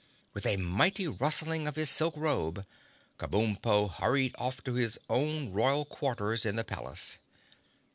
With 0.33 0.47
a 0.47 0.57
mighty 0.57 1.07
rustling 1.07 1.67
of 1.67 1.75
his 1.75 1.91
silk 1.91 2.15
robe, 2.17 2.65
Kabumpo 3.19 3.87
hurried 3.93 4.33
off 4.39 4.63
to 4.63 4.73
his 4.73 4.97
own 5.11 5.51
royal 5.53 5.85
quarters 5.85 6.43
in 6.43 6.55
the 6.55 6.63
palace. 6.63 7.19